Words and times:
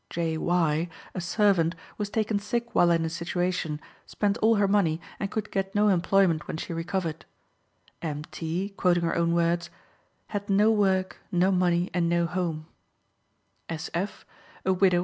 J. 0.09 0.35
Y., 0.35 0.89
a 1.13 1.21
servant, 1.21 1.75
was 1.99 2.09
taken 2.09 2.39
sick 2.39 2.73
while 2.73 2.89
in 2.89 3.05
a 3.05 3.09
situation, 3.09 3.79
spent 4.07 4.35
all 4.39 4.55
her 4.55 4.67
money, 4.67 4.99
and 5.19 5.29
could 5.29 5.51
get 5.51 5.75
no 5.75 5.89
employment 5.89 6.47
when 6.47 6.57
she 6.57 6.73
recovered. 6.73 7.23
M. 8.01 8.23
T. 8.31 8.69
(quoting 8.75 9.03
her 9.03 9.15
own 9.15 9.35
words) 9.35 9.69
"had 10.29 10.49
no 10.49 10.71
work, 10.71 11.19
no 11.31 11.51
money, 11.51 11.91
and 11.93 12.09
no 12.09 12.25
home." 12.25 12.65